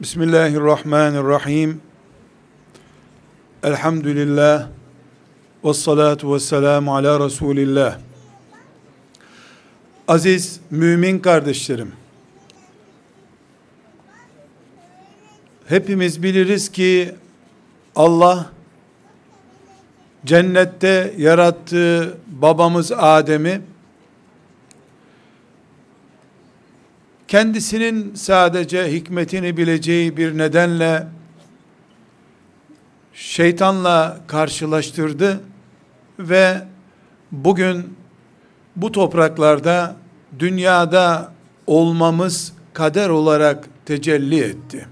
[0.00, 1.80] Bismillahirrahmanirrahim.
[3.62, 4.68] Elhamdülillah.
[5.64, 7.98] Ve salatu ve selamu ala Resulillah.
[10.08, 11.92] Aziz mümin kardeşlerim.
[15.66, 17.14] Hepimiz biliriz ki
[17.96, 18.50] Allah
[20.24, 23.60] cennette yarattığı babamız Adem'i
[27.34, 31.06] kendisinin sadece hikmetini bileceği bir nedenle
[33.14, 35.40] şeytanla karşılaştırdı
[36.18, 36.62] ve
[37.32, 37.96] bugün
[38.76, 39.96] bu topraklarda
[40.38, 41.32] dünyada
[41.66, 44.88] olmamız kader olarak tecelli etti.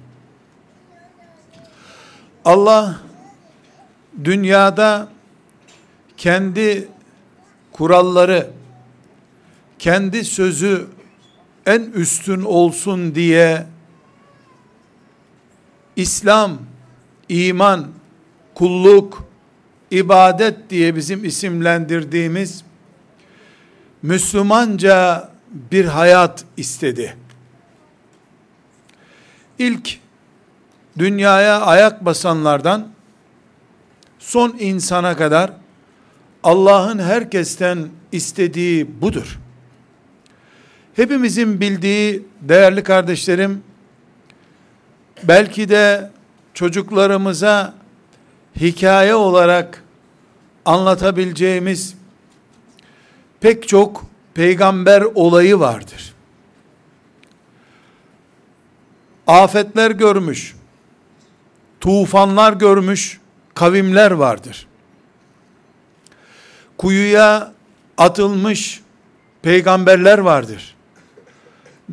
[2.44, 3.00] Allah
[4.24, 5.08] dünyada
[6.16, 6.88] kendi
[7.72, 8.50] kuralları,
[9.78, 10.86] kendi sözü
[11.66, 13.66] en üstün olsun diye
[15.96, 16.58] İslam,
[17.28, 17.88] iman,
[18.54, 19.24] kulluk,
[19.90, 22.64] ibadet diye bizim isimlendirdiğimiz
[24.02, 25.28] Müslümanca
[25.70, 27.16] bir hayat istedi.
[29.58, 29.98] İlk
[30.98, 32.88] dünyaya ayak basanlardan
[34.18, 35.52] son insana kadar
[36.42, 39.41] Allah'ın herkesten istediği budur.
[40.96, 43.62] Hepimizin bildiği değerli kardeşlerim,
[45.22, 46.10] belki de
[46.54, 47.74] çocuklarımıza
[48.56, 49.84] hikaye olarak
[50.64, 51.94] anlatabileceğimiz
[53.40, 54.04] pek çok
[54.34, 56.14] peygamber olayı vardır.
[59.26, 60.56] Afetler görmüş,
[61.80, 63.20] tufanlar görmüş
[63.54, 64.66] kavimler vardır.
[66.78, 67.52] Kuyuya
[67.98, 68.80] atılmış
[69.42, 70.76] peygamberler vardır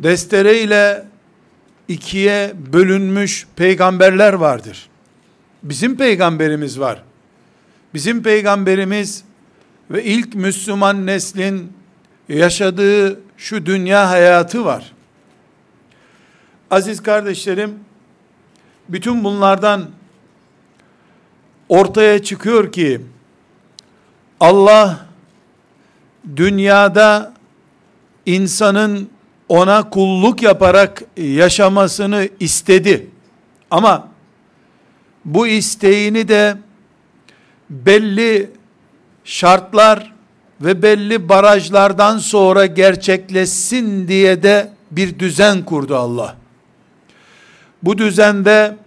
[0.03, 1.05] destere ile
[1.87, 4.89] ikiye bölünmüş peygamberler vardır.
[5.63, 7.03] Bizim peygamberimiz var.
[7.93, 9.23] Bizim peygamberimiz
[9.91, 11.73] ve ilk Müslüman neslin
[12.29, 14.91] yaşadığı şu dünya hayatı var.
[16.71, 17.79] Aziz kardeşlerim,
[18.89, 19.89] bütün bunlardan
[21.69, 23.01] ortaya çıkıyor ki
[24.39, 25.05] Allah
[26.35, 27.33] dünyada
[28.25, 29.09] insanın
[29.49, 33.09] ona kulluk yaparak yaşamasını istedi.
[33.71, 34.07] Ama
[35.25, 36.57] bu isteğini de
[37.69, 38.51] belli
[39.23, 40.13] şartlar
[40.61, 46.35] ve belli barajlardan sonra gerçekleşsin diye de bir düzen kurdu Allah.
[47.83, 48.77] Bu düzende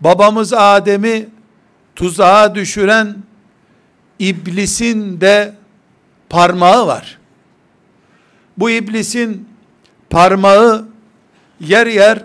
[0.00, 1.28] babamız Adem'i
[1.96, 3.16] tuzağa düşüren
[4.18, 5.54] iblisin de
[6.28, 7.21] parmağı var
[8.58, 9.48] bu iblisin
[10.10, 10.88] parmağı
[11.60, 12.24] yer yer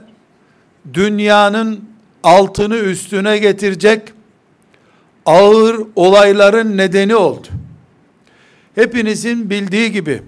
[0.94, 1.86] dünyanın
[2.24, 4.02] altını üstüne getirecek
[5.26, 7.48] ağır olayların nedeni oldu.
[8.76, 10.22] Hepinizin bildiği gibi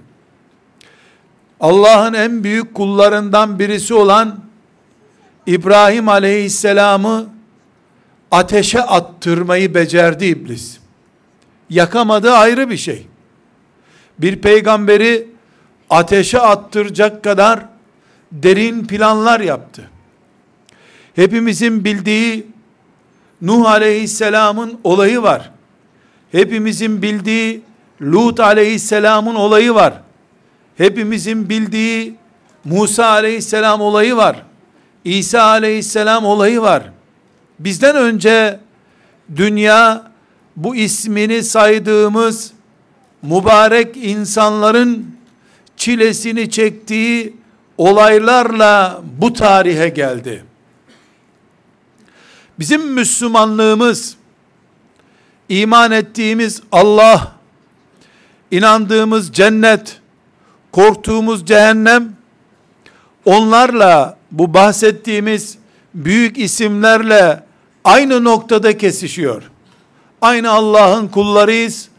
[1.59, 4.39] Allah'ın en büyük kullarından birisi olan
[5.45, 7.29] İbrahim aleyhisselamı
[8.31, 10.77] ateşe attırmayı becerdi iblis.
[11.69, 13.07] Yakamadı ayrı bir şey.
[14.19, 15.27] Bir peygamberi
[15.89, 17.59] ateşe attıracak kadar
[18.31, 19.89] derin planlar yaptı.
[21.15, 22.47] Hepimizin bildiği
[23.41, 25.51] Nuh aleyhisselamın olayı var.
[26.31, 27.61] Hepimizin bildiği
[28.01, 29.93] Lut aleyhisselamın olayı var.
[30.77, 32.15] Hepimizin bildiği
[32.65, 34.43] Musa aleyhisselam olayı var.
[35.03, 36.83] İsa aleyhisselam olayı var.
[37.59, 38.59] Bizden önce
[39.35, 40.11] dünya
[40.55, 42.51] bu ismini saydığımız
[43.21, 45.18] mübarek insanların
[45.79, 47.33] çilesini çektiği
[47.77, 50.43] olaylarla bu tarihe geldi.
[52.59, 54.15] Bizim Müslümanlığımız,
[55.49, 57.31] iman ettiğimiz Allah,
[58.51, 60.01] inandığımız cennet,
[60.71, 62.13] korktuğumuz cehennem,
[63.25, 65.57] onlarla bu bahsettiğimiz
[65.93, 67.43] büyük isimlerle
[67.83, 69.43] aynı noktada kesişiyor.
[70.21, 71.89] Aynı Allah'ın kullarıyız.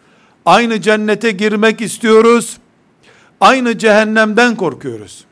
[0.47, 2.59] Aynı cennete girmek istiyoruz
[3.41, 5.25] aynı cehennemden korkuyoruz.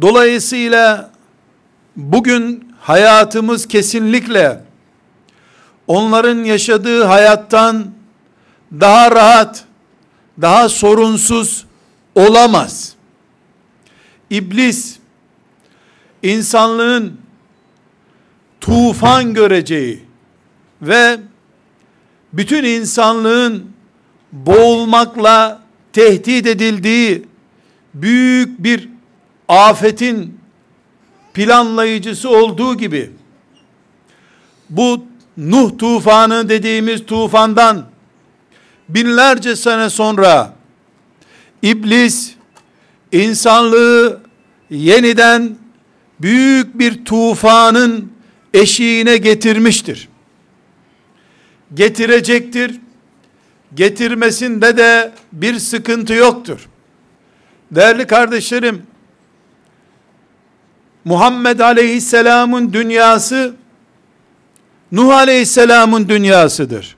[0.00, 1.10] Dolayısıyla
[1.96, 4.64] bugün hayatımız kesinlikle
[5.86, 7.86] onların yaşadığı hayattan
[8.72, 9.64] daha rahat,
[10.40, 11.64] daha sorunsuz
[12.14, 12.94] olamaz.
[14.30, 14.98] İblis
[16.22, 17.20] insanlığın
[18.60, 20.04] tufan göreceği
[20.82, 21.18] ve
[22.32, 23.72] bütün insanlığın
[24.32, 25.63] boğulmakla
[25.94, 27.22] tehdit edildiği
[27.94, 28.88] büyük bir
[29.48, 30.40] afetin
[31.34, 33.10] planlayıcısı olduğu gibi
[34.70, 35.04] bu
[35.36, 37.86] Nuh tufanı dediğimiz tufandan
[38.88, 40.54] binlerce sene sonra
[41.62, 42.34] iblis
[43.12, 44.20] insanlığı
[44.70, 45.56] yeniden
[46.20, 48.12] büyük bir tufanın
[48.54, 50.08] eşiğine getirmiştir.
[51.74, 52.80] Getirecektir.
[53.74, 56.68] Getirmesinde de bir sıkıntı yoktur.
[57.70, 58.82] Değerli kardeşlerim,
[61.04, 63.54] Muhammed Aleyhisselam'ın dünyası
[64.92, 66.96] Nuh Aleyhisselam'ın dünyasıdır.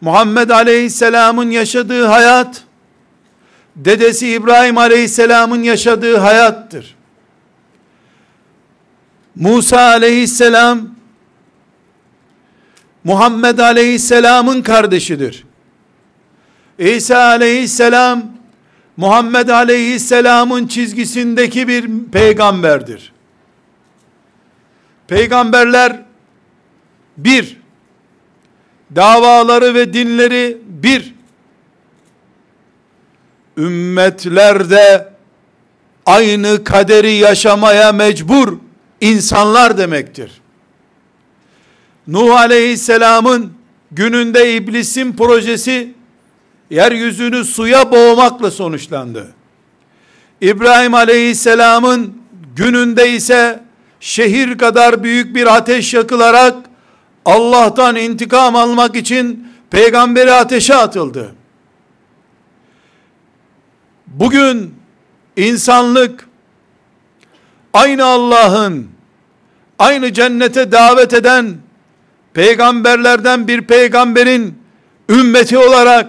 [0.00, 2.62] Muhammed Aleyhisselam'ın yaşadığı hayat
[3.76, 6.96] dedesi İbrahim Aleyhisselam'ın yaşadığı hayattır.
[9.36, 10.97] Musa Aleyhisselam
[13.08, 15.44] Muhammed Aleyhisselam'ın kardeşidir.
[16.78, 18.22] İsa Aleyhisselam
[18.96, 23.12] Muhammed Aleyhisselam'ın çizgisindeki bir peygamberdir.
[25.06, 26.02] Peygamberler
[27.16, 27.56] bir,
[28.96, 31.14] davaları ve dinleri bir,
[33.56, 35.08] ümmetlerde
[36.06, 38.58] aynı kaderi yaşamaya mecbur
[39.00, 40.37] insanlar demektir.
[42.08, 43.52] Nuh Aleyhisselam'ın
[43.90, 45.94] gününde iblisin projesi
[46.70, 49.34] yeryüzünü suya boğmakla sonuçlandı.
[50.40, 52.22] İbrahim Aleyhisselam'ın
[52.56, 53.62] gününde ise
[54.00, 56.56] şehir kadar büyük bir ateş yakılarak
[57.24, 61.34] Allah'tan intikam almak için peygamberi ateşe atıldı.
[64.06, 64.74] Bugün
[65.36, 66.28] insanlık
[67.72, 68.88] aynı Allah'ın
[69.78, 71.56] aynı cennete davet eden
[72.38, 74.58] peygamberlerden bir peygamberin
[75.08, 76.06] ümmeti olarak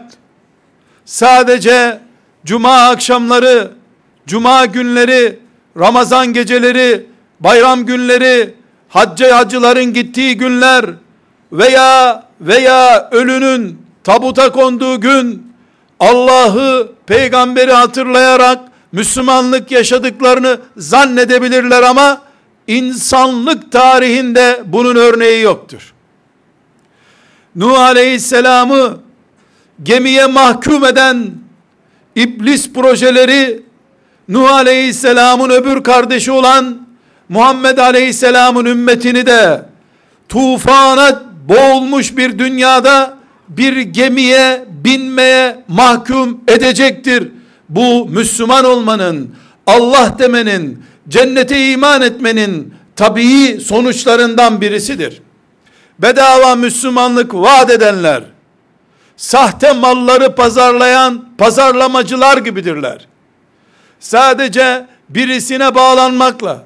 [1.05, 1.99] sadece
[2.45, 3.71] cuma akşamları,
[4.27, 5.39] cuma günleri,
[5.79, 7.05] Ramazan geceleri,
[7.39, 8.53] bayram günleri,
[8.89, 10.85] hacca hacıların gittiği günler
[11.51, 15.53] veya veya ölünün tabuta konduğu gün
[15.99, 18.59] Allah'ı, peygamberi hatırlayarak
[18.91, 22.21] Müslümanlık yaşadıklarını zannedebilirler ama
[22.67, 25.93] insanlık tarihinde bunun örneği yoktur.
[27.59, 28.97] Nuh Aleyhisselam'ı
[29.83, 31.31] gemiye mahkum eden
[32.15, 33.63] iblis projeleri
[34.29, 36.87] Nuh Aleyhisselam'ın öbür kardeşi olan
[37.29, 39.65] Muhammed Aleyhisselam'ın ümmetini de
[40.29, 43.17] tufana boğulmuş bir dünyada
[43.49, 47.31] bir gemiye binmeye mahkum edecektir.
[47.69, 49.35] Bu Müslüman olmanın,
[49.67, 55.21] Allah demenin, cennete iman etmenin tabii sonuçlarından birisidir.
[55.99, 58.23] Bedava Müslümanlık vaat edenler,
[59.17, 63.07] sahte malları pazarlayan pazarlamacılar gibidirler.
[63.99, 66.63] Sadece birisine bağlanmakla,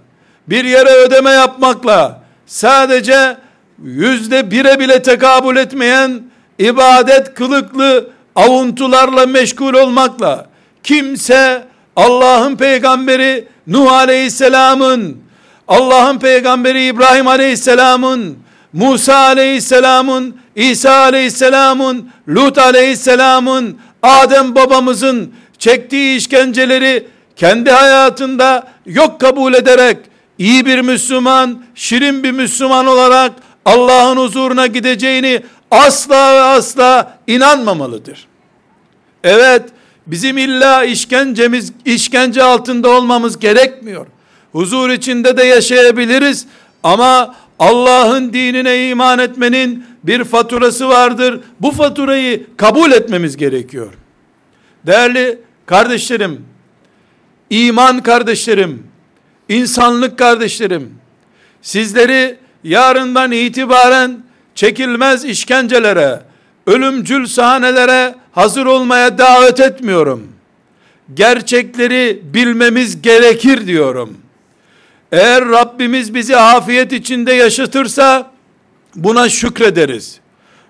[0.48, 3.38] bir yere ödeme yapmakla, sadece
[3.84, 6.24] yüzde bire bile tekabül etmeyen
[6.60, 10.48] ibadet kılıklı avuntularla meşgul olmakla,
[10.84, 11.64] kimse
[11.96, 15.18] Allah'ın peygamberi Nuh Aleyhisselam'ın,
[15.68, 18.43] Allah'ın peygamberi İbrahim Aleyhisselam'ın,
[18.74, 29.98] Musa Aleyhisselam'ın, İsa Aleyhisselam'ın, Lut Aleyhisselam'ın, Adem babamızın çektiği işkenceleri kendi hayatında yok kabul ederek
[30.38, 33.32] iyi bir Müslüman, şirin bir Müslüman olarak
[33.65, 38.27] Allah'ın huzuruna gideceğini asla ve asla inanmamalıdır.
[39.24, 39.63] Evet,
[40.08, 44.08] bizim illa işkencemiz, işkence altında olmamız gerekmiyor.
[44.51, 46.46] Huzur içinde de yaşayabiliriz
[46.84, 51.39] ama Allah'ın dinine iman etmenin bir faturası vardır.
[51.60, 53.93] Bu faturayı kabul etmemiz gerekiyor.
[54.86, 56.45] Değerli kardeşlerim,
[57.50, 58.88] iman kardeşlerim,
[59.50, 60.93] insanlık kardeşlerim,
[61.62, 64.24] sizleri yarından itibaren
[64.55, 66.19] çekilmez işkencelere,
[66.67, 70.27] ölümcül sahnelere hazır olmaya davet etmiyorum.
[71.13, 74.17] Gerçekleri bilmemiz gerekir diyorum.
[75.13, 78.32] Eğer Rabbimiz bizi afiyet içinde yaşatırsa
[78.96, 80.20] buna şükrederiz.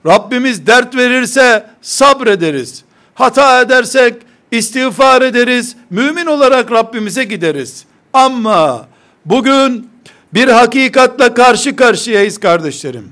[0.06, 2.84] Rabbimiz dert verirse sabrederiz.
[3.16, 4.14] Hata edersek
[4.52, 5.76] istiğfar ederiz.
[5.90, 7.86] Mümin olarak Rabbimize gideriz.
[8.14, 8.88] Ama
[9.26, 9.90] bugün
[10.34, 13.10] bir hakikatla karşı karşıyayız kardeşlerim.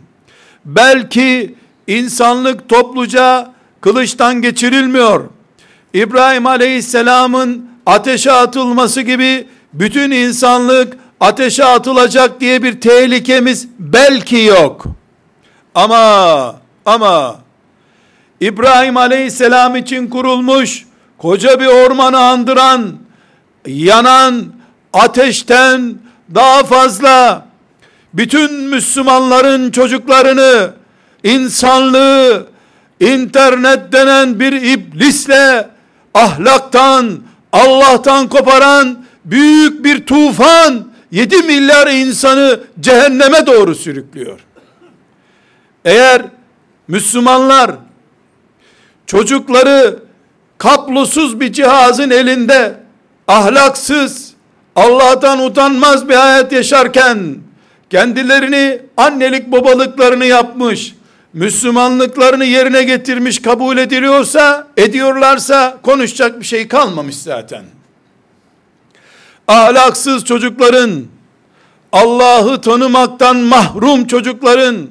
[0.66, 1.56] Belki
[1.88, 5.30] insanlık topluca kılıçtan geçirilmiyor.
[5.94, 14.86] İbrahim Aleyhisselam'ın ateşe atılması gibi bütün insanlık ateşe atılacak diye bir tehlikemiz belki yok.
[15.76, 17.36] Ama ama
[18.40, 20.86] İbrahim Aleyhisselam için kurulmuş
[21.18, 22.98] koca bir ormanı andıran
[23.68, 24.46] yanan
[24.94, 25.96] ateşten
[26.36, 27.46] daha fazla
[28.14, 30.74] bütün Müslümanların çocuklarını
[31.24, 32.48] insanlığı
[33.00, 35.70] internet denen bir iblisle
[36.14, 37.20] ahlaktan
[37.54, 44.40] Allah'tan koparan büyük bir tufan 7 milyar insanı cehenneme doğru sürüklüyor.
[45.86, 46.22] Eğer
[46.88, 47.72] Müslümanlar
[49.06, 50.00] çocukları
[50.58, 52.76] kablosuz bir cihazın elinde
[53.28, 54.34] ahlaksız,
[54.76, 57.36] Allah'tan utanmaz bir hayat yaşarken
[57.90, 60.96] kendilerini annelik babalıklarını yapmış,
[61.34, 67.64] Müslümanlıklarını yerine getirmiş kabul ediliyorsa, ediyorlarsa konuşacak bir şey kalmamış zaten.
[69.52, 71.04] Ahlaksız çocukların,
[71.92, 74.88] Allah'ı tanımaktan mahrum çocukların,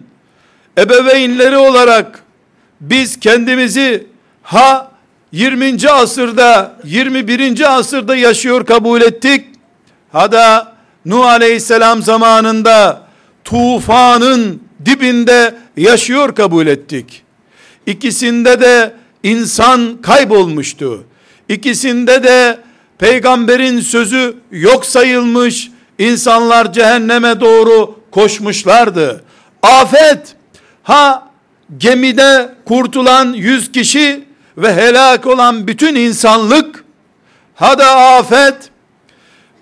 [0.79, 2.23] ebeveynleri olarak
[2.81, 4.07] biz kendimizi
[4.43, 4.91] ha
[5.33, 5.91] 20.
[5.91, 7.79] asırda 21.
[7.79, 9.45] asırda yaşıyor kabul ettik.
[10.13, 13.03] Ha da Nuh Aleyhisselam zamanında
[13.45, 17.23] tufanın dibinde yaşıyor kabul ettik.
[17.87, 21.05] İkisinde de insan kaybolmuştu.
[21.49, 22.59] İkisinde de
[23.01, 29.25] peygamberin sözü yok sayılmış, insanlar cehenneme doğru koşmuşlardı.
[29.63, 30.37] Afet,
[30.83, 31.29] ha
[31.79, 34.25] gemide kurtulan yüz kişi
[34.57, 36.85] ve helak olan bütün insanlık,
[37.55, 38.57] ha da afet,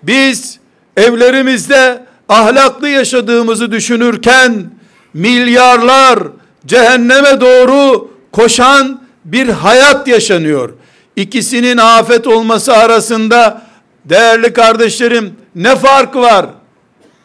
[0.03, 0.59] biz
[0.97, 4.71] evlerimizde ahlaklı yaşadığımızı düşünürken,
[5.13, 6.19] milyarlar
[6.65, 10.73] cehenneme doğru koşan bir hayat yaşanıyor.
[11.15, 13.61] İkisinin afet olması arasında
[14.05, 16.45] değerli kardeşlerim ne fark var?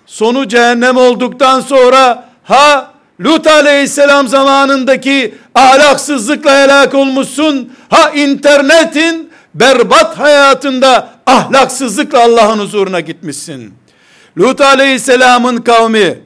[0.07, 7.73] Sonu cehennem olduktan sonra ha Lut aleyhisselam zamanındaki ahlaksızlıkla helak olmuşsun.
[7.89, 13.75] Ha internetin berbat hayatında ahlaksızlıkla Allah'ın huzuruna gitmişsin.
[14.39, 16.19] Lut aleyhisselamın kavmi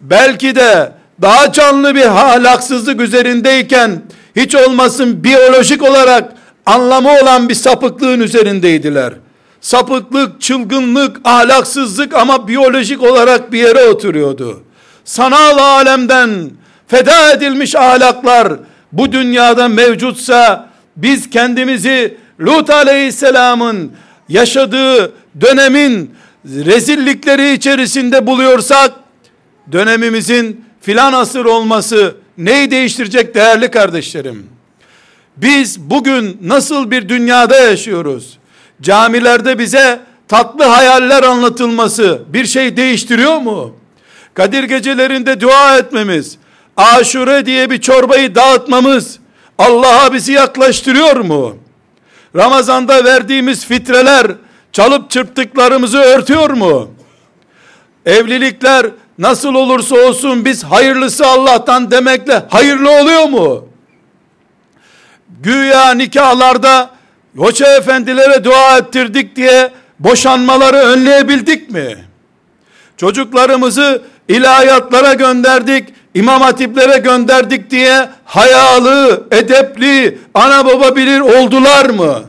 [0.00, 4.02] belki de daha canlı bir ahlaksızlık üzerindeyken
[4.36, 6.32] hiç olmasın biyolojik olarak
[6.68, 9.12] anlamı olan bir sapıklığın üzerindeydiler.
[9.60, 14.62] Sapıklık, çılgınlık, ahlaksızlık ama biyolojik olarak bir yere oturuyordu.
[15.04, 16.50] Sanal alemden
[16.86, 18.52] feda edilmiş ahlaklar
[18.92, 23.92] bu dünyada mevcutsa biz kendimizi Lut aleyhisselamın
[24.28, 28.92] yaşadığı dönemin rezillikleri içerisinde buluyorsak
[29.72, 34.57] dönemimizin filan asır olması neyi değiştirecek değerli kardeşlerim?
[35.42, 38.38] Biz bugün nasıl bir dünyada yaşıyoruz?
[38.82, 43.76] Camilerde bize tatlı hayaller anlatılması bir şey değiştiriyor mu?
[44.34, 46.38] Kadir gecelerinde dua etmemiz,
[46.76, 49.18] aşure diye bir çorbayı dağıtmamız
[49.58, 51.56] Allah'a bizi yaklaştırıyor mu?
[52.36, 54.26] Ramazanda verdiğimiz fitreler
[54.72, 56.90] çalıp çırptıklarımızı örtüyor mu?
[58.06, 58.86] Evlilikler
[59.18, 63.67] nasıl olursa olsun biz hayırlısı Allah'tan demekle hayırlı oluyor mu?
[65.42, 66.90] Güya nikahlarda
[67.36, 71.96] hoca efendilere dua ettirdik diye boşanmaları önleyebildik mi?
[72.96, 82.22] Çocuklarımızı ilahiyatlara gönderdik, imam hatiplere gönderdik diye hayalı, edepli, ana baba bilir oldular mı?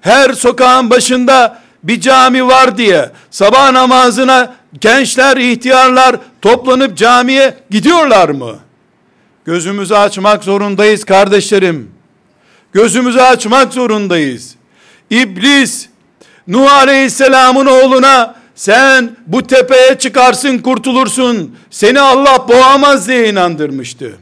[0.00, 8.58] Her sokağın başında bir cami var diye sabah namazına gençler, ihtiyarlar toplanıp camiye gidiyorlar mı?
[9.48, 11.90] Gözümüzü açmak zorundayız kardeşlerim.
[12.72, 14.54] Gözümüzü açmak zorundayız.
[15.10, 15.86] İblis
[16.48, 24.16] Nuh Aleyhisselam'ın oğluna sen bu tepeye çıkarsın kurtulursun seni Allah boğamaz diye inandırmıştı.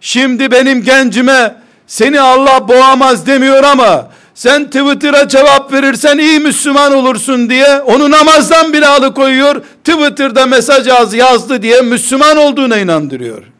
[0.00, 7.50] Şimdi benim gencime seni Allah boğamaz demiyor ama sen Twitter'a cevap verirsen iyi Müslüman olursun
[7.50, 9.62] diye onu namazdan bile alıkoyuyor.
[9.84, 13.53] Twitter'da mesaj az yazdı diye Müslüman olduğuna inandırıyor.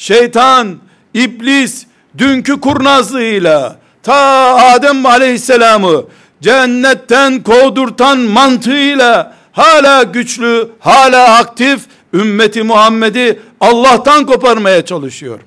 [0.00, 0.78] Şeytan,
[1.14, 1.86] iblis
[2.18, 4.14] dünkü kurnazlığıyla ta
[4.56, 6.04] Adem aleyhisselamı
[6.42, 11.80] cennetten kovdurtan mantığıyla hala güçlü, hala aktif
[12.14, 15.40] ümmeti Muhammed'i Allah'tan koparmaya çalışıyor.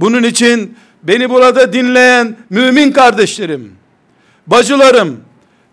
[0.00, 3.72] Bunun için beni burada dinleyen mümin kardeşlerim,
[4.46, 5.20] bacılarım,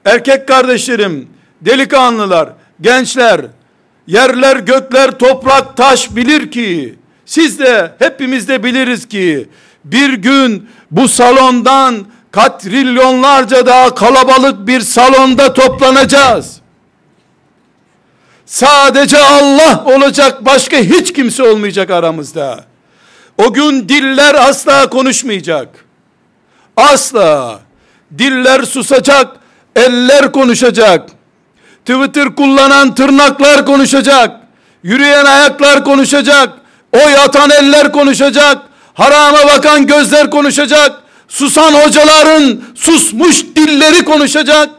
[0.06, 1.30] erkek kardeşlerim,
[1.62, 2.50] delikanlılar,
[2.82, 3.42] gençler,
[4.08, 6.96] yerler, gökler, toprak, taş bilir ki,
[7.28, 9.50] siz de hepimiz de biliriz ki,
[9.86, 16.58] bir gün bu salondan katrilyonlarca daha kalabalık bir salonda toplanacağız.
[18.46, 22.66] Sadece Allah olacak başka hiç kimse olmayacak aramızda.
[23.38, 25.86] O gün diller asla konuşmayacak.
[26.78, 27.60] Asla.
[28.18, 29.38] Diller susacak,
[29.76, 31.10] eller konuşacak.
[31.86, 34.40] Twitter kullanan tırnaklar konuşacak.
[34.84, 36.57] Yürüyen ayaklar konuşacak.
[36.94, 38.58] O yatan eller konuşacak.
[38.94, 41.02] Harama bakan gözler konuşacak.
[41.28, 44.70] Susan hocaların susmuş dilleri konuşacak.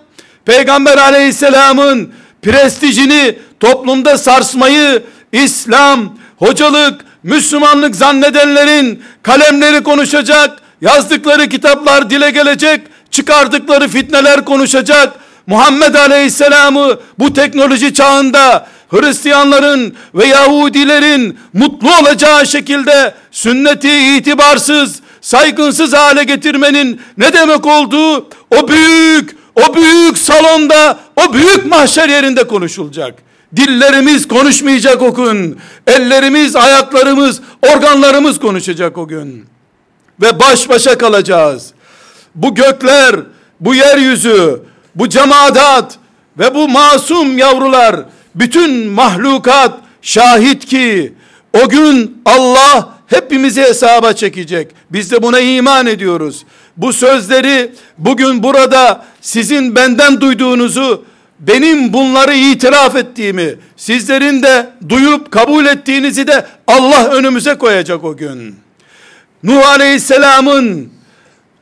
[0.44, 2.12] Peygamber aleyhisselamın
[2.42, 10.58] prestijini toplumda sarsmayı İslam, hocalık, Müslümanlık zannedenlerin kalemleri konuşacak.
[10.80, 12.80] Yazdıkları kitaplar dile gelecek.
[13.10, 15.12] Çıkardıkları fitneler konuşacak.
[15.46, 26.24] Muhammed Aleyhisselam'ı bu teknoloji çağında Hristiyanların ve Yahudilerin mutlu olacağı şekilde sünneti itibarsız, saygınsız hale
[26.24, 33.14] getirmenin ne demek olduğu o büyük, o büyük salonda, o büyük mahşer yerinde konuşulacak.
[33.56, 35.58] Dillerimiz konuşmayacak o gün.
[35.86, 39.46] Ellerimiz, ayaklarımız, organlarımız konuşacak o gün.
[40.22, 41.70] Ve baş başa kalacağız.
[42.34, 43.16] Bu gökler,
[43.60, 44.62] bu yeryüzü,
[44.94, 45.98] bu cemaat
[46.38, 47.96] ve bu masum yavrular,
[48.38, 51.12] bütün mahlukat şahit ki
[51.64, 54.68] o gün Allah hepimizi hesaba çekecek.
[54.90, 56.44] Biz de buna iman ediyoruz.
[56.76, 61.04] Bu sözleri bugün burada sizin benden duyduğunuzu
[61.40, 68.56] benim bunları itiraf ettiğimi, sizlerin de duyup kabul ettiğinizi de Allah önümüze koyacak o gün.
[69.42, 70.92] Nuh Aleyhisselam'ın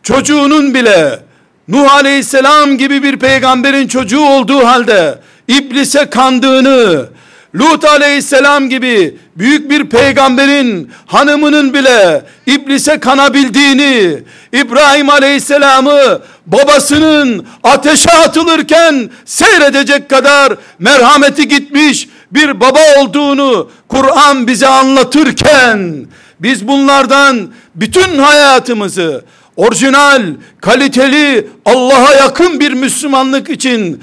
[0.02, 1.20] çocuğunun bile
[1.68, 5.18] Nuh Aleyhisselam gibi bir peygamberin çocuğu olduğu halde
[5.48, 7.06] iblise kandığını,
[7.54, 14.18] Lut aleyhisselam gibi büyük bir peygamberin hanımının bile iblise kanabildiğini,
[14.52, 26.06] İbrahim aleyhisselamı babasının ateşe atılırken seyredecek kadar merhameti gitmiş bir baba olduğunu Kur'an bize anlatırken
[26.40, 29.24] biz bunlardan bütün hayatımızı
[29.56, 30.22] orijinal,
[30.60, 34.02] kaliteli, Allah'a yakın bir Müslümanlık için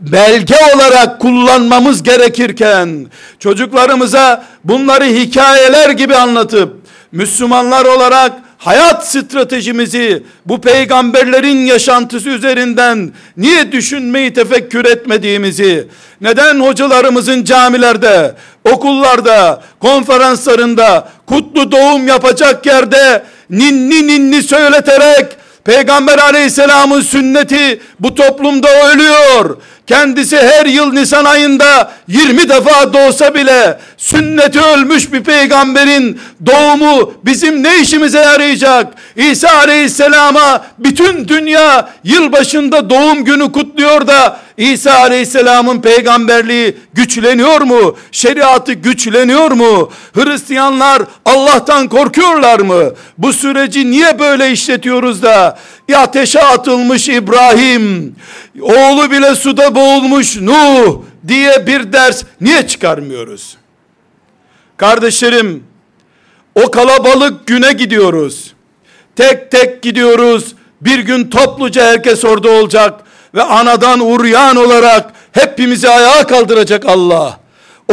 [0.00, 3.06] belge olarak kullanmamız gerekirken
[3.38, 6.76] çocuklarımıza bunları hikayeler gibi anlatıp
[7.12, 15.88] Müslümanlar olarak hayat stratejimizi bu peygamberlerin yaşantısı üzerinden niye düşünmeyi tefekkür etmediğimizi,
[16.20, 18.34] neden hocalarımızın camilerde,
[18.72, 25.26] okullarda, konferanslarında, kutlu doğum yapacak yerde ninni ninni söyleterek
[25.64, 29.56] Peygamber aleyhisselamın sünneti bu toplumda ölüyor.
[29.86, 37.62] Kendisi her yıl Nisan ayında 20 defa doğsa bile sünneti ölmüş bir peygamberin doğumu bizim
[37.62, 38.92] ne işimize yarayacak?
[39.16, 47.96] İsa aleyhisselama bütün dünya yılbaşında doğum günü kutluyor da İsa aleyhisselamın peygamberliği güçleniyor mu?
[48.12, 49.90] Şeriatı güçleniyor mu?
[50.14, 52.92] Hristiyanlar Allah'tan korkuyorlar mı?
[53.18, 55.58] Bu süreci niye böyle işletiyoruz da
[55.96, 58.16] ateşe atılmış İbrahim,
[58.60, 63.56] oğlu bile suda boğulmuş Nuh diye bir ders niye çıkarmıyoruz?
[64.76, 65.64] Kardeşlerim,
[66.54, 68.54] o kalabalık güne gidiyoruz.
[69.16, 70.54] Tek tek gidiyoruz.
[70.80, 73.00] Bir gün topluca herkes orada olacak
[73.34, 77.38] ve anadan uryan olarak hepimizi ayağa kaldıracak Allah.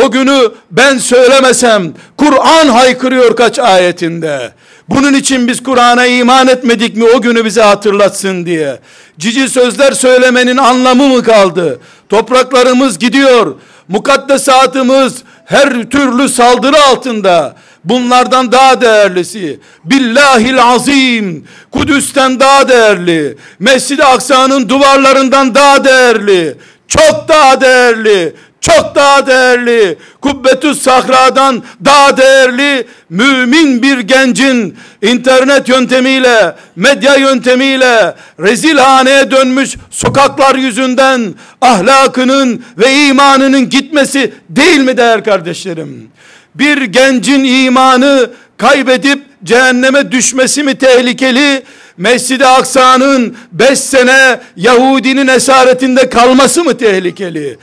[0.04, 4.52] O günü ben söylemesem Kur'an haykırıyor kaç ayetinde.
[4.90, 8.80] Bunun için biz Kur'an'a iman etmedik mi o günü bize hatırlatsın diye.
[9.20, 11.80] Cici sözler söylemenin anlamı mı kaldı?
[12.10, 13.56] Topraklarımız gidiyor.
[13.88, 15.16] Mukaddesatımız
[15.50, 17.56] her türlü saldırı altında.
[17.84, 26.58] Bunlardan daha değerlisi Billahil azim Kudüs'ten daha değerli Mescid-i Aksa'nın duvarlarından daha değerli
[26.88, 36.56] çok daha değerli çok daha değerli, Kubbetü Sahra'dan daha değerli mümin bir gencin internet yöntemiyle,
[36.76, 46.12] medya yöntemiyle rezil haneye dönmüş sokaklar yüzünden ahlakının ve imanının gitmesi değil mi değer kardeşlerim?
[46.56, 51.64] Bir gencin imanı kaybedip cehenneme düşmesi mi tehlikeli?
[51.98, 57.58] Mescid-i Aksa'nın 5 sene Yahudinin esaretinde kalması mı tehlikeli?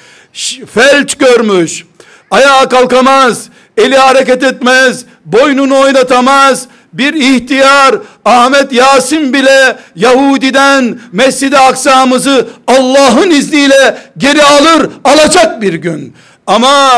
[0.75, 1.85] Felç görmüş,
[2.31, 7.95] ayağa kalkamaz, eli hareket etmez, boynunu oynatamaz, bir ihtiyar
[8.25, 16.15] Ahmet Yasin bile Yahudi'den Mescid-i Aksa'mızı Allah'ın izniyle geri alır, alacak bir gün.
[16.47, 16.91] Ama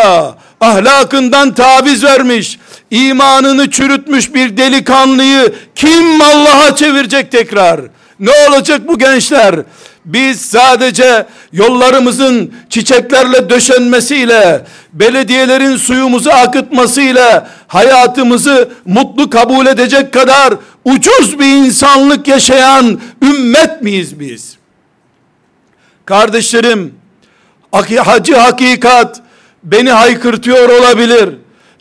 [0.60, 2.58] ahlakından taviz vermiş,
[2.90, 7.80] imanını çürütmüş bir delikanlıyı kim Allah'a çevirecek tekrar?
[8.20, 9.54] Ne olacak bu gençler?
[10.08, 21.44] Biz sadece yollarımızın çiçeklerle döşenmesiyle, belediyelerin suyumuzu akıtmasıyla hayatımızı mutlu kabul edecek kadar ucuz bir
[21.46, 24.56] insanlık yaşayan ümmet miyiz biz?
[26.04, 26.94] Kardeşlerim,
[27.72, 29.20] hacı hakikat
[29.64, 31.28] beni haykırtıyor olabilir.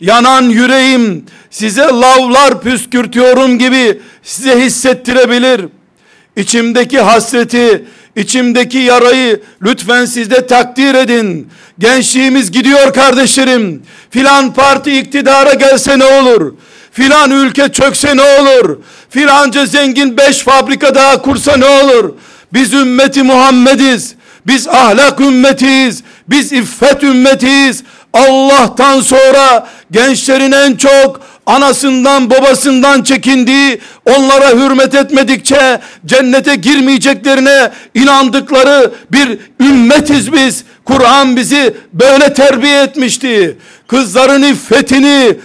[0.00, 5.64] Yanan yüreğim size lavlar püskürtüyorum gibi size hissettirebilir.
[6.36, 7.84] İçimdeki hasreti,
[8.18, 11.48] içimdeki yarayı lütfen siz de takdir edin.
[11.78, 13.82] Gençliğimiz gidiyor kardeşlerim.
[14.10, 16.54] Filan parti iktidara gelse ne olur?
[16.92, 18.78] Filan ülke çökse ne olur?
[19.10, 22.14] Filanca zengin beş fabrika daha kursa ne olur?
[22.52, 24.14] Biz ümmeti Muhammediz.
[24.46, 26.02] Biz ahlak ümmetiyiz.
[26.28, 27.82] Biz iffet ümmetiyiz.
[28.12, 39.38] Allah'tan sonra gençlerin en çok anasından babasından çekindiği, onlara hürmet etmedikçe cennete girmeyeceklerine inandıkları bir
[39.60, 40.64] ümmetiz biz.
[40.84, 43.58] Kur'an bizi böyle terbiye etmişti.
[43.86, 45.36] Kızların iffetini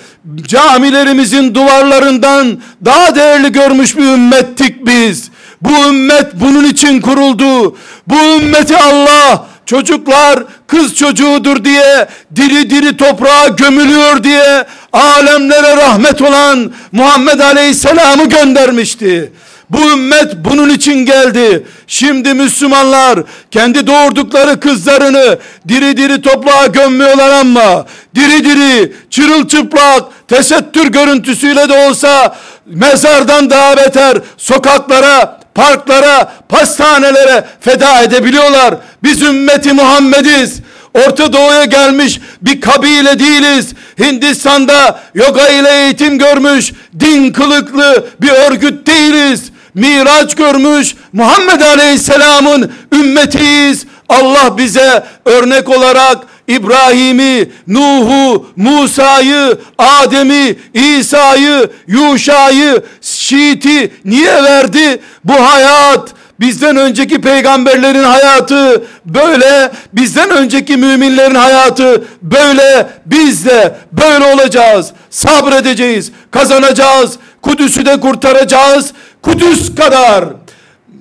[0.42, 5.32] camilerimizin duvarlarından daha değerli görmüş bir ümmettik biz.
[5.62, 7.78] Bu ümmet bunun için kuruldu.
[8.08, 16.72] Bu ümmeti Allah çocuklar kız çocuğudur diye diri diri toprağa gömülüyor diye alemlere rahmet olan
[16.92, 19.32] Muhammed Aleyhisselam'ı göndermişti.
[19.70, 21.68] Bu ümmet bunun için geldi.
[21.88, 23.20] Şimdi Müslümanlar
[23.52, 32.36] kendi doğurdukları kızlarını diri diri toprağa gömmüyorlar ama diri diri çırılçıplak tesettür görüntüsüyle de olsa
[32.66, 38.76] mezardan daha beter sokaklara parklara, pastanelere feda edebiliyorlar.
[39.04, 40.60] Biz ümmeti Muhammediz.
[40.94, 43.74] Orta Doğu'ya gelmiş bir kabile değiliz.
[44.00, 49.44] Hindistan'da yoga ile eğitim görmüş din kılıklı bir örgüt değiliz.
[49.74, 53.86] Miraç görmüş Muhammed Aleyhisselam'ın ümmetiyiz.
[54.10, 65.00] Allah bize örnek olarak İbrahim'i, Nuh'u, Musa'yı, Adem'i, İsa'yı, Yuşa'yı, Şiit'i niye verdi?
[65.24, 74.26] Bu hayat bizden önceki peygamberlerin hayatı böyle, bizden önceki müminlerin hayatı böyle, biz de böyle
[74.34, 74.92] olacağız.
[75.10, 77.18] Sabredeceğiz, kazanacağız.
[77.42, 78.94] Kudüs'ü de kurtaracağız.
[79.22, 80.26] Kudüs kadar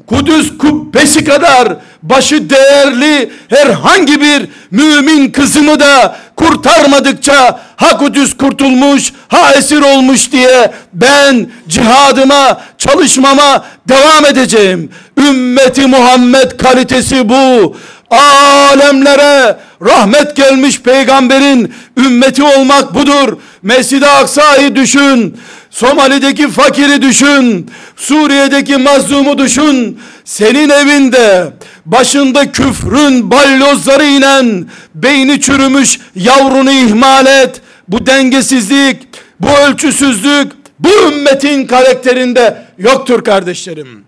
[0.06, 9.52] Kudüs kubbesi kadar başı değerli herhangi bir mümin kızımı da kurtarmadıkça ha Kudüs kurtulmuş ha
[9.52, 14.90] esir olmuş diye ben cihadıma çalışmama devam edeceğim.
[15.18, 17.76] Ümmeti Muhammed kalitesi bu.
[18.10, 23.36] Alemlere rahmet gelmiş peygamberin ümmeti olmak budur.
[23.62, 25.36] Mescid-i Aksa'yı düşün.
[25.72, 27.70] Somali'deki fakiri düşün.
[27.96, 29.98] Suriye'deki mazlumu düşün.
[30.24, 31.52] Senin evinde
[31.86, 37.60] başında küfrün balyozları inen beyni çürümüş yavrunu ihmal et.
[37.88, 38.96] Bu dengesizlik,
[39.40, 44.04] bu ölçüsüzlük bu ümmetin karakterinde yoktur kardeşlerim.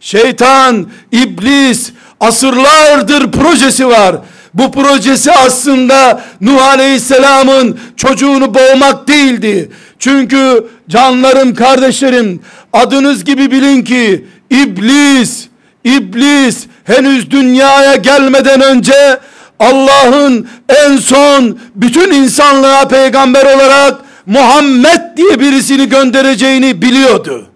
[0.00, 4.16] Şeytan, iblis asırlardır projesi var.
[4.54, 9.70] Bu projesi aslında Nuh Aleyhisselam'ın çocuğunu boğmak değildi.
[9.98, 12.40] Çünkü canlarım kardeşlerim
[12.72, 15.48] adınız gibi bilin ki iblis
[15.84, 19.18] iblis henüz dünyaya gelmeden önce
[19.60, 27.46] Allah'ın en son bütün insanlığa peygamber olarak Muhammed diye birisini göndereceğini biliyordu.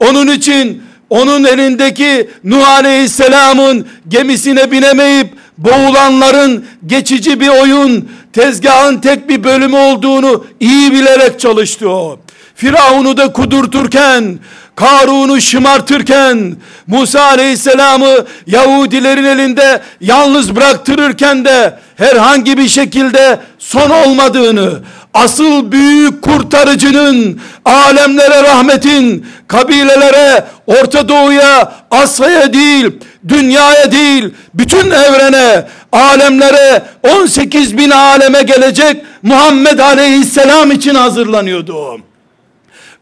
[0.00, 9.44] Onun için onun elindeki Nuh Aleyhisselam'ın gemisine binemeyip boğulanların geçici bir oyun, tezgahın tek bir
[9.44, 12.18] bölümü olduğunu iyi bilerek çalıştı o.
[12.54, 14.38] Firavun'u da kudurturken,
[14.76, 24.70] Karun'u şımartırken, Musa Aleyhisselam'ı Yahudilerin elinde yalnız bıraktırırken de herhangi bir şekilde son olmadığını,
[25.14, 32.90] asıl büyük kurtarıcının, alemlere rahmetin, kabilelere, Orta Doğu'ya, Asya'ya değil,
[33.28, 42.11] dünyaya değil, bütün evrene, alemlere, 18 bin aleme gelecek Muhammed Aleyhisselam için hazırlanıyordu o.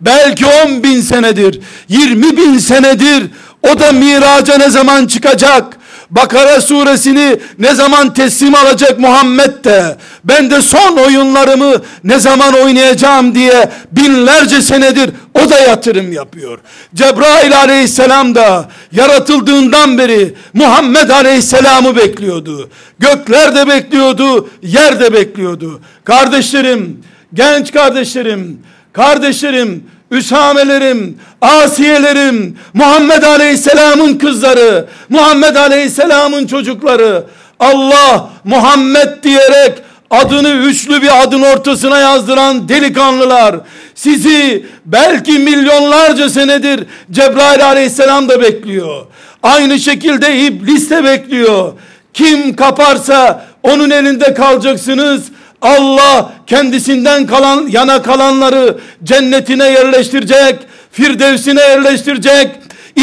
[0.00, 3.26] Belki 10 bin senedir, 20 bin senedir
[3.62, 5.80] o da miraca ne zaman çıkacak?
[6.10, 11.72] Bakara suresini ne zaman teslim alacak Muhammed de ben de son oyunlarımı
[12.04, 16.58] ne zaman oynayacağım diye binlerce senedir o da yatırım yapıyor.
[16.94, 22.70] Cebrail aleyhisselam da yaratıldığından beri Muhammed aleyhisselamı bekliyordu.
[22.98, 25.80] Gökler de bekliyordu, yer de bekliyordu.
[26.04, 27.02] Kardeşlerim,
[27.34, 28.60] genç kardeşlerim,
[28.92, 37.24] kardeşlerim, Üsamelerim, Asiyelerim, Muhammed Aleyhisselam'ın kızları, Muhammed Aleyhisselam'ın çocukları,
[37.60, 39.72] Allah Muhammed diyerek
[40.10, 43.56] adını üçlü bir adın ortasına yazdıran delikanlılar,
[43.94, 49.06] sizi belki milyonlarca senedir Cebrail aleyhisselam da bekliyor.
[49.42, 51.72] Aynı şekilde iblis de bekliyor.
[52.14, 55.22] Kim kaparsa onun elinde kalacaksınız.
[55.62, 60.56] Allah kendisinden kalan yana kalanları cennetine yerleştirecek,
[60.92, 62.48] firdevsine yerleştirecek.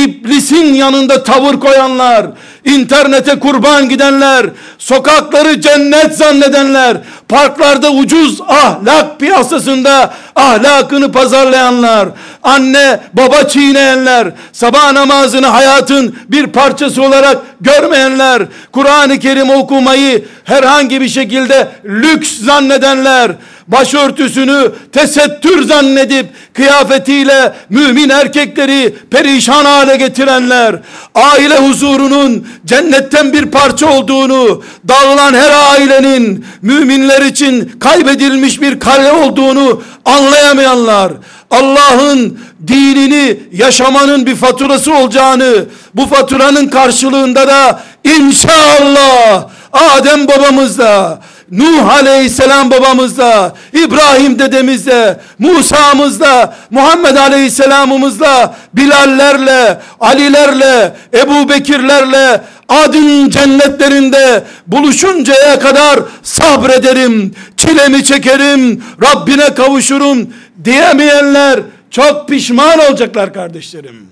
[0.06, 2.26] İblisin yanında tavır koyanlar,
[2.66, 4.46] internete kurban gidenler,
[4.78, 6.98] sokakları cennet zannedenler,
[7.30, 12.10] parklarda ucuz ahlak piyasasında ahlakını pazarlayanlar,
[12.44, 21.10] anne baba çiğneyenler, sabah namazını hayatın bir parçası olarak görmeyenler, Kur'an-ı Kerim okumayı herhangi bir
[21.10, 23.32] şekilde lüks zannedenler,
[23.68, 30.76] başörtüsünü tesettür zannedip kıyafetiyle mümin erkekleri perişan hale getirenler,
[31.16, 39.82] aile huzurunun cennetten bir parça olduğunu, dağılan her ailenin müminler için kaybedilmiş bir kale olduğunu
[40.06, 41.12] anlayamayanlar,
[41.52, 51.20] Allah'ın dinini yaşamanın bir faturası olacağını, bu faturanın karşılığında da inşallah Adem babamızla,
[51.52, 65.60] Nuh aleyhisselam babamızla, İbrahim dedemizle, Musa'mızla, Muhammed aleyhisselamımızla, Bilallerle, Alilerle, Ebu Bekirlerle, adın cennetlerinde buluşuncaya
[65.60, 70.34] kadar sabrederim, çilemi çekerim, Rabbine kavuşurum
[70.66, 71.60] diyemeyenler
[71.92, 74.08] çok pişman olacaklar kardeşlerim.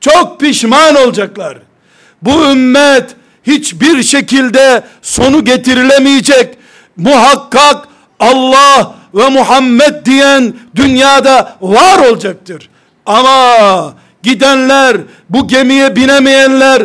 [0.00, 1.58] Çok pişman olacaklar.
[2.22, 3.04] Bu ümmet
[3.46, 6.61] hiçbir şekilde sonu getirilemeyecek
[6.96, 7.88] muhakkak
[8.20, 12.68] Allah ve Muhammed diyen dünyada var olacaktır.
[13.06, 14.96] Ama gidenler,
[15.30, 16.82] bu gemiye binemeyenler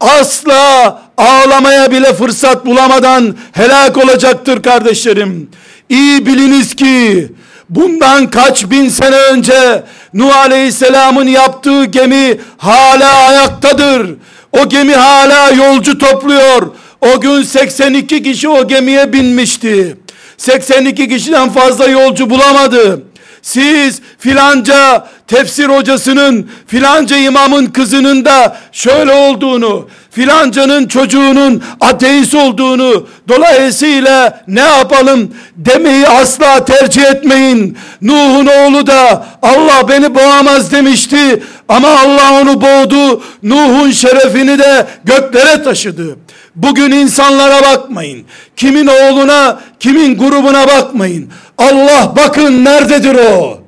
[0.00, 5.50] asla ağlamaya bile fırsat bulamadan helak olacaktır kardeşlerim.
[5.88, 7.32] İyi biliniz ki
[7.68, 14.14] bundan kaç bin sene önce Nuh Aleyhisselam'ın yaptığı gemi hala ayaktadır.
[14.52, 16.62] O gemi hala yolcu topluyor.
[17.00, 19.96] O gün 82 kişi o gemiye binmişti.
[20.36, 23.02] 82 kişiden fazla yolcu bulamadı.
[23.42, 34.44] Siz filanca tefsir hocasının, filanca imamın kızının da şöyle olduğunu, filancanın çocuğunun ateist olduğunu, dolayısıyla
[34.48, 37.78] ne yapalım demeyi asla tercih etmeyin.
[38.02, 43.22] Nuh'un oğlu da Allah beni boğamaz demişti ama Allah onu boğdu.
[43.42, 46.16] Nuh'un şerefini de göklere taşıdı.
[46.56, 48.26] Bugün insanlara bakmayın.
[48.56, 51.30] Kimin oğluna, kimin grubuna bakmayın.
[51.58, 53.58] Allah bakın nerededir o?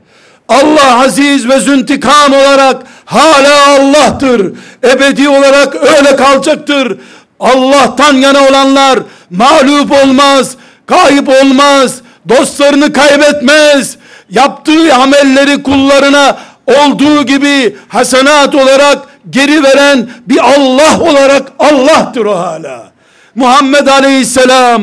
[0.48, 4.52] Allah aziz ve züntikam olarak hala Allah'tır.
[4.84, 6.98] Ebedi olarak öyle kalacaktır.
[7.40, 8.98] Allah'tan yana olanlar
[9.30, 11.94] mağlup olmaz, kayıp olmaz,
[12.28, 13.96] dostlarını kaybetmez.
[14.30, 22.98] Yaptığı amelleri kullarına olduğu gibi hasenat olarak geri veren bir Allah olarak Allah'tır o hala.
[23.34, 24.82] Muhammed Aleyhisselam,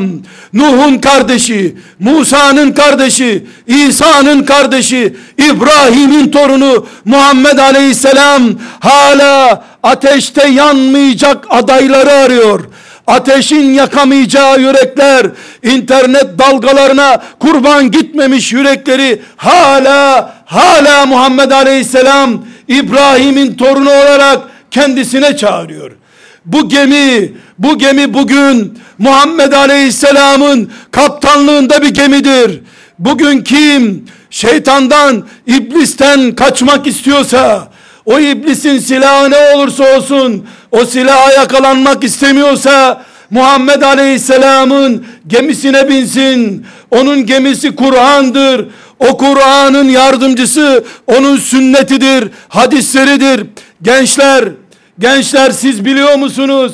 [0.53, 8.43] Nuh'un kardeşi, Musa'nın kardeşi, İsa'nın kardeşi, İbrahim'in torunu Muhammed Aleyhisselam
[8.79, 12.59] hala ateşte yanmayacak adayları arıyor.
[13.07, 15.25] Ateşin yakamayacağı yürekler,
[15.63, 24.39] internet dalgalarına kurban gitmemiş yürekleri hala hala Muhammed Aleyhisselam İbrahim'in torunu olarak
[24.71, 25.91] kendisine çağırıyor.
[26.45, 32.61] Bu gemi, bu gemi bugün Muhammed Aleyhisselam'ın kaptanlığında bir gemidir.
[32.99, 37.71] Bugün kim şeytandan, iblisten kaçmak istiyorsa,
[38.05, 46.65] o iblisin silahı ne olursa olsun, o silaha yakalanmak istemiyorsa, Muhammed Aleyhisselam'ın gemisine binsin.
[46.91, 48.65] Onun gemisi Kur'an'dır.
[48.99, 53.45] O Kur'an'ın yardımcısı onun sünnetidir, hadisleridir.
[53.81, 54.45] Gençler,
[54.99, 56.73] gençler siz biliyor musunuz?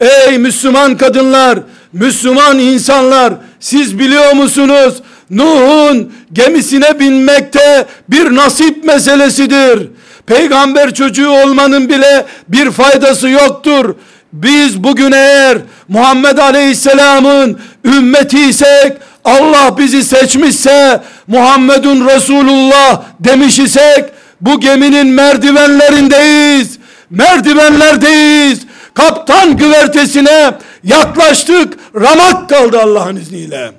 [0.00, 1.58] Ey Müslüman kadınlar,
[1.92, 4.94] Müslüman insanlar, siz biliyor musunuz?
[5.30, 9.88] Nuh'un gemisine binmekte bir nasip meselesidir.
[10.26, 13.94] Peygamber çocuğu olmanın bile bir faydası yoktur.
[14.32, 18.92] Biz bugün eğer Muhammed Aleyhisselam'ın ümmetiysek
[19.24, 24.04] Allah bizi seçmişse Muhammedun Resulullah demiş isek
[24.40, 26.78] bu geminin merdivenlerindeyiz.
[27.10, 28.60] Merdivenlerdeyiz.
[28.94, 31.74] Kaptan güvertesine yaklaştık.
[31.94, 33.72] Ramak kaldı Allah'ın izniyle.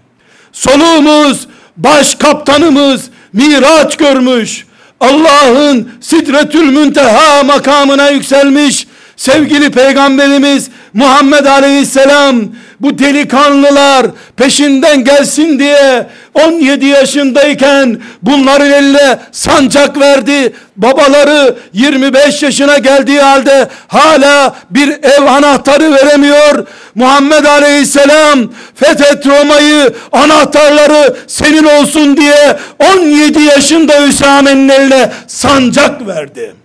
[0.52, 3.02] Soluğumuz, baş kaptanımız
[3.34, 4.66] miraç görmüş.
[5.00, 8.88] Allah'ın sidretül münteha makamına yükselmiş.
[9.18, 12.36] Sevgili peygamberimiz Muhammed Aleyhisselam
[12.80, 20.54] bu delikanlılar peşinden gelsin diye 17 yaşındayken bunların eline sancak verdi.
[20.78, 26.68] Babaları 25 yaşına geldiği halde hala bir ev anahtarı veremiyor.
[26.96, 32.58] Muhammed Aleyhisselam fethet Roma'yı anahtarları senin olsun diye
[32.96, 36.56] 17 yaşında Hüsame'nin eline sancak verdi.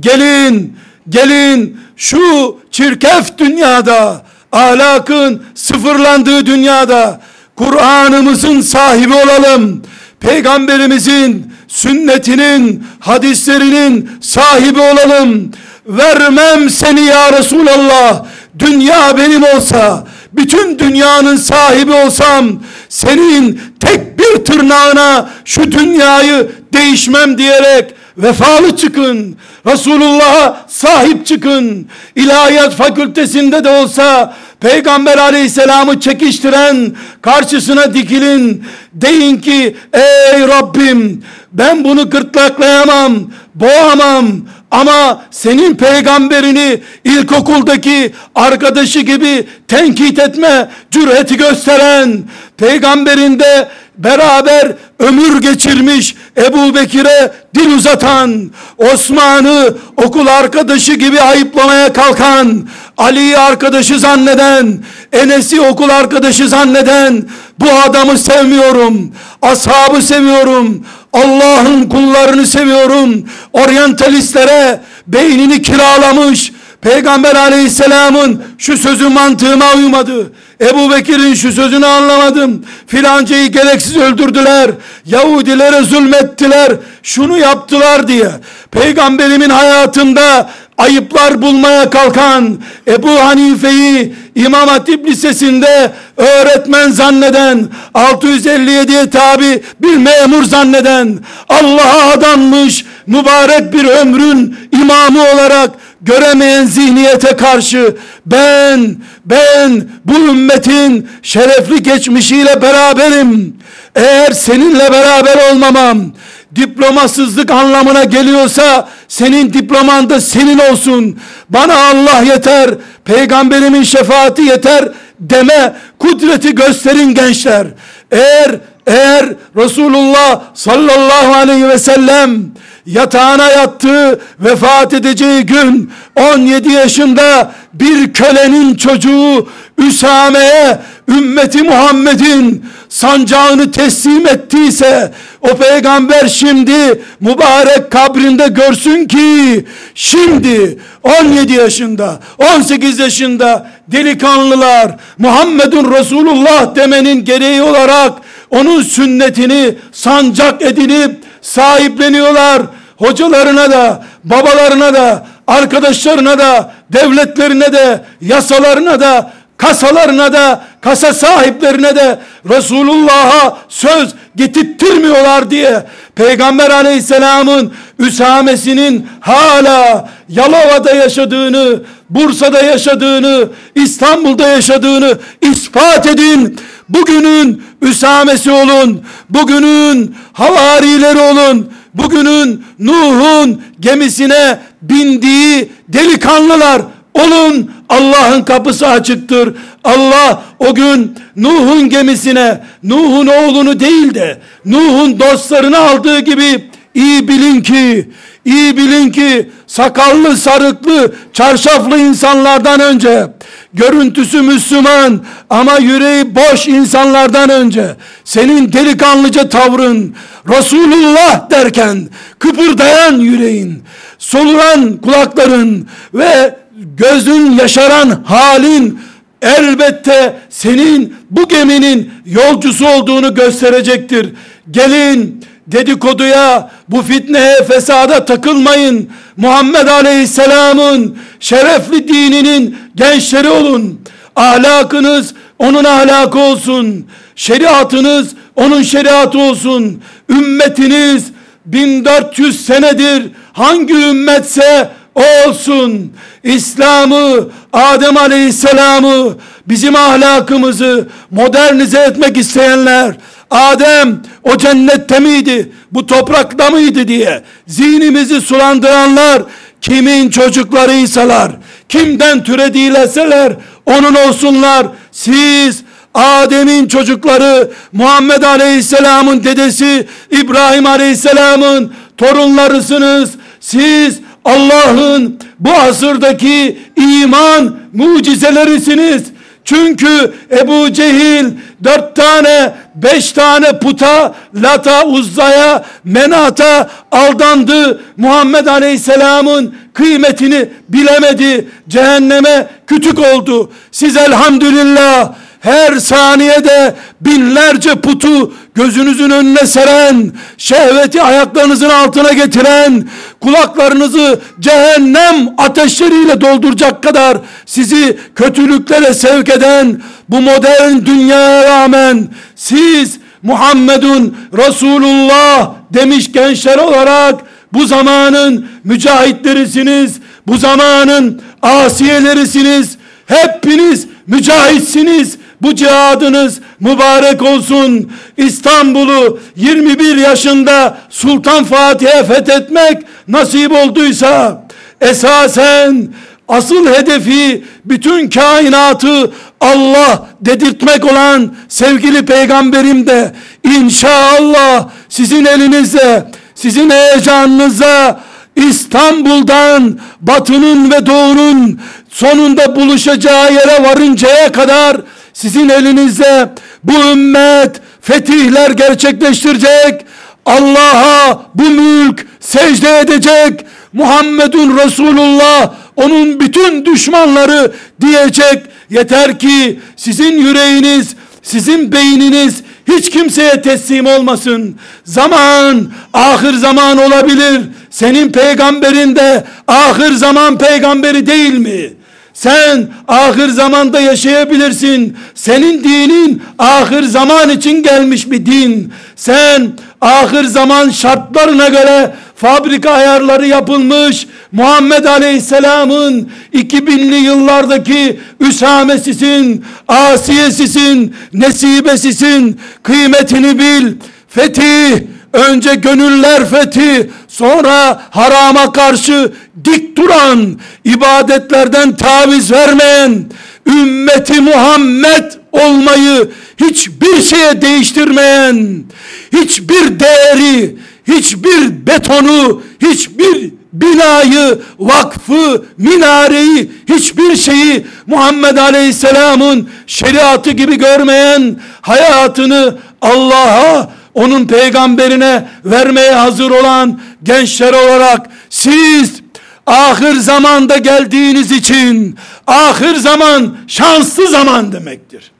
[0.00, 7.20] Gelin, gelin şu çirkef dünyada, ahlakın sıfırlandığı dünyada
[7.56, 9.82] Kur'an'ımızın sahibi olalım.
[10.20, 15.52] Peygamberimizin sünnetinin, hadislerinin sahibi olalım.
[15.86, 18.24] Vermem seni ya Resulallah.
[18.58, 27.94] Dünya benim olsa, bütün dünyanın sahibi olsam, senin tek bir tırnağına şu dünyayı değişmem diyerek
[28.18, 29.36] vefalı çıkın.
[29.66, 31.86] Resulullah'a sahip çıkın.
[32.16, 38.64] İlahiyat fakültesinde de olsa Peygamber aleyhisselamı çekiştiren karşısına dikilin.
[38.92, 44.26] Deyin ki ey Rabbim ben bunu gırtlaklayamam, boğamam
[44.70, 52.22] ama senin peygamberini ilkokuldaki arkadaşı gibi tenkit etme cüreti gösteren
[52.56, 63.38] peygamberinde beraber ömür geçirmiş Ebu Bekir'e dil uzatan, Osman'ı okul arkadaşı gibi ayıplamaya kalkan, Ali'yi
[63.38, 67.24] arkadaşı zanneden, Enes'i okul arkadaşı zanneden,
[67.58, 79.08] bu adamı sevmiyorum, ashabı seviyorum, Allah'ın kullarını seviyorum, oryantalistlere beynini kiralamış, Peygamber aleyhisselamın şu sözü
[79.08, 80.32] mantığıma uymadı.
[80.60, 82.64] Ebu Bekir'in şu sözünü anlamadım.
[82.86, 84.70] Filancayı gereksiz öldürdüler.
[85.06, 86.72] Yahudilere zulmettiler.
[87.02, 88.30] Şunu yaptılar diye.
[88.70, 92.58] Peygamberimin hayatında ayıplar bulmaya kalkan
[92.88, 103.72] Ebu Hanife'yi İmam Hatip Lisesi'nde öğretmen zanneden 657'ye tabi bir memur zanneden Allah'a adanmış mübarek
[103.72, 113.56] bir ömrün imamı olarak göremeyen zihniyete karşı ben ben bu ümmetin şerefli geçmişiyle beraberim.
[113.94, 116.12] Eğer seninle beraber olmamam
[116.54, 121.18] diplomasızlık anlamına geliyorsa senin diploman da senin olsun.
[121.48, 122.70] Bana Allah yeter,
[123.04, 124.88] peygamberimin şefaati yeter
[125.20, 127.66] deme kudreti gösterin gençler.
[128.10, 132.44] Eğer eğer Resulullah sallallahu aleyhi ve sellem
[132.86, 144.26] yatağına yattığı vefat edeceği gün 17 yaşında bir kölenin çocuğu Üsame'ye ümmeti Muhammed'in sancağını teslim
[144.26, 152.20] ettiyse o peygamber şimdi mübarek kabrinde görsün ki şimdi 17 yaşında
[152.56, 158.12] 18 yaşında delikanlılar Muhammedun Resulullah demenin gereği olarak
[158.50, 162.62] onun sünnetini sancak edinip sahipleniyorlar.
[162.96, 172.18] Hocalarına da, babalarına da, arkadaşlarına da, devletlerine de, yasalarına da, kasalarına da, kasa sahiplerine de
[172.48, 175.82] Resulullah'a söz getirtmiyorlar diye
[176.14, 186.58] Peygamber aleyhisselamın Üsamesinin hala Yalova'da yaşadığını, Bursa'da yaşadığını, İstanbul'da yaşadığını ispat edin.
[186.88, 189.02] Bugünün Üsamesi olun.
[189.30, 191.72] Bugünün havarileri olun.
[191.94, 196.82] Bugünün Nuh'un gemisine bindiği delikanlılar
[197.24, 197.70] olun.
[197.88, 199.54] Allah'ın kapısı açıktır.
[199.84, 207.60] Allah o gün Nuh'un gemisine Nuh'un oğlunu değil de Nuh'un dostlarını aldığı gibi iyi bilin
[207.60, 208.10] ki
[208.44, 213.26] iyi bilin ki sakallı sarıklı çarşaflı insanlardan önce
[213.74, 220.14] görüntüsü Müslüman ama yüreği boş insanlardan önce senin delikanlıca tavrın
[220.48, 223.82] Resulullah derken kıpırdayan yüreğin
[224.18, 229.00] soluran kulakların ve gözün yaşaran halin
[229.42, 234.32] elbette senin bu geminin yolcusu olduğunu gösterecektir.
[234.70, 239.10] Gelin dedikoduya, bu fitneye, fesada takılmayın.
[239.36, 244.00] Muhammed Aleyhisselam'ın şerefli dininin gençleri olun.
[244.36, 247.06] Ahlakınız onun ahlakı olsun.
[247.36, 250.02] Şeriatınız onun şeriatı olsun.
[250.30, 251.24] Ümmetiniz
[251.66, 256.12] 1400 senedir hangi ümmetse olsun.
[256.42, 259.36] İslam'ı, Adem Aleyhisselam'ı,
[259.68, 263.16] bizim ahlakımızı modernize etmek isteyenler,
[263.50, 269.42] Adem o cennette miydi, bu toprakta mıydı diye zihnimizi sulandıranlar
[269.80, 271.52] kimin çocuklarıysalar,
[271.88, 273.52] kimden türediyleseler,
[273.86, 274.86] onun olsunlar.
[275.12, 275.82] Siz
[276.14, 283.30] Adem'in çocukları, Muhammed Aleyhisselam'ın dedesi, İbrahim Aleyhisselam'ın torunlarısınız.
[283.60, 289.22] Siz Allah'ın bu asırdaki iman mucizelerisiniz.
[289.64, 291.44] Çünkü Ebu Cehil
[291.84, 298.00] dört tane, beş tane puta, lata, uzzaya, menata aldandı.
[298.16, 301.68] Muhammed Aleyhisselam'ın kıymetini bilemedi.
[301.88, 303.70] Cehenneme kütük oldu.
[303.92, 313.08] Siz elhamdülillah her saniyede binlerce putu gözünüzün önüne seren, şehveti ayaklarınızın altına getiren,
[313.40, 324.36] kulaklarınızı cehennem ateşleriyle dolduracak kadar sizi kötülüklere sevk eden bu modern dünyaya rağmen siz Muhammedun
[324.52, 327.40] Resulullah demiş gençler olarak
[327.72, 330.16] bu zamanın mücahitlerisiniz,
[330.46, 332.96] bu zamanın asiyelerisiniz,
[333.26, 338.12] hepiniz mücahitsiniz, bu cihadınız mübarek olsun.
[338.36, 344.66] İstanbul'u 21 yaşında Sultan Fatih'e fethetmek nasip olduysa
[345.00, 346.08] esasen
[346.48, 349.30] asıl hedefi bütün kainatı
[349.60, 353.32] Allah dedirtmek olan sevgili peygamberim de
[353.64, 358.20] inşallah sizin elinizde sizin heyecanınıza
[358.56, 361.80] İstanbul'dan batının ve doğunun
[362.10, 364.96] sonunda buluşacağı yere varıncaya kadar
[365.36, 366.48] sizin elinizde
[366.84, 370.06] bu ümmet fetihler gerçekleştirecek.
[370.46, 373.66] Allah'a bu mülk secde edecek.
[373.92, 378.62] Muhammedun Resulullah onun bütün düşmanları diyecek.
[378.90, 384.76] Yeter ki sizin yüreğiniz, sizin beyniniz hiç kimseye teslim olmasın.
[385.04, 387.60] Zaman ahir zaman olabilir.
[387.90, 391.95] Senin peygamberin de ahir zaman peygamberi değil mi?
[392.36, 395.16] Sen ahir zamanda yaşayabilirsin.
[395.34, 398.92] Senin dinin ahir zaman için gelmiş bir din.
[399.16, 412.60] Sen ahir zaman şartlarına göre fabrika ayarları yapılmış Muhammed Aleyhisselam'ın 2000'li yıllardaki Üsamesisin, Asiyesisin, Nesibesisin,
[412.82, 413.92] kıymetini bil.
[414.28, 414.96] Fetih,
[415.32, 419.32] önce gönüller fethi, sonra harama karşı
[419.64, 423.24] dik duran, ibadetlerden taviz vermeyen,
[423.66, 426.30] ümmeti Muhammed olmayı
[426.60, 428.84] hiçbir şeye değiştirmeyen,
[429.32, 430.76] hiçbir değeri,
[431.08, 443.95] hiçbir betonu, hiçbir binayı, vakfı, minareyi, hiçbir şeyi Muhammed Aleyhisselam'ın şeriatı gibi görmeyen hayatını Allah'a,
[444.16, 449.20] onun peygamberine vermeye hazır olan gençler olarak siz
[449.66, 455.32] ahir zamanda geldiğiniz için ahir zaman şanslı zaman demektir.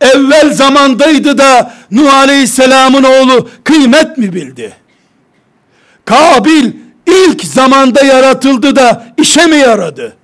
[0.00, 4.72] Evvel zamandaydı da Nuh Aleyhisselam'ın oğlu kıymet mi bildi?
[6.04, 6.72] Kabil
[7.06, 10.16] ilk zamanda yaratıldı da işe mi yaradı?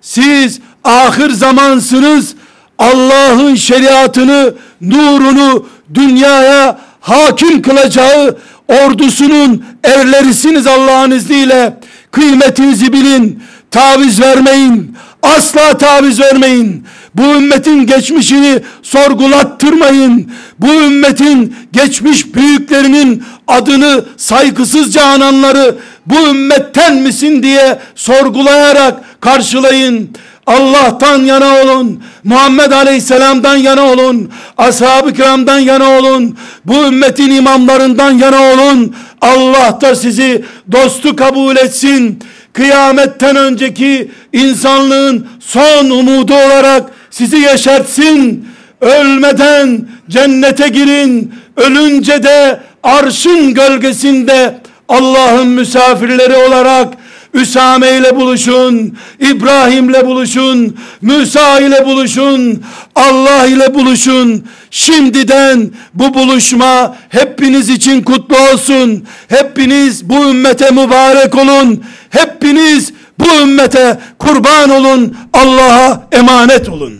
[0.00, 2.34] Siz ahir zamansınız.
[2.78, 8.38] Allah'ın şeriatını, nurunu dünyaya hakim kılacağı
[8.68, 11.76] ordusunun erlerisiniz Allah'ın izniyle.
[12.10, 13.42] Kıymetinizi bilin.
[13.70, 14.96] Taviz vermeyin.
[15.22, 16.84] Asla taviz vermeyin.
[17.14, 20.30] Bu ümmetin geçmişini sorgulattırmayın.
[20.58, 25.74] Bu ümmetin geçmiş büyüklerinin adını saygısızca ananları
[26.06, 30.10] bu ümmetten misin diye sorgulayarak karşılayın.
[30.50, 32.02] Allah'tan yana olun.
[32.24, 34.30] Muhammed Aleyhisselam'dan yana olun.
[34.58, 36.36] Ashab-ı kiramdan yana olun.
[36.64, 38.94] Bu ümmetin imamlarından yana olun.
[39.20, 42.18] Allah da sizi dostu kabul etsin.
[42.52, 48.44] Kıyametten önceki insanlığın son umudu olarak sizi yaşatsın.
[48.80, 51.34] Ölmeden cennete girin.
[51.56, 54.54] Ölünce de arşın gölgesinde
[54.88, 56.88] Allah'ın misafirleri olarak
[57.34, 62.62] Üsame ile buluşun, İbrahim ile buluşun, Musa ile buluşun,
[62.94, 64.44] Allah ile buluşun.
[64.70, 69.04] Şimdiden bu buluşma hepiniz için kutlu olsun.
[69.28, 71.84] Hepiniz bu ümmete mübarek olun.
[72.10, 75.16] Hepiniz bu ümmete kurban olun.
[75.32, 76.99] Allah'a emanet olun.